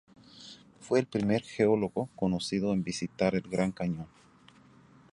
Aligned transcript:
Fue 0.79 0.97
el 0.99 1.05
primer 1.05 1.43
geólogo 1.43 2.09
conocido 2.15 2.73
en 2.73 2.81
visitar 2.83 3.35
el 3.35 3.43
Gran 3.43 3.71
Cañón. 3.71 4.07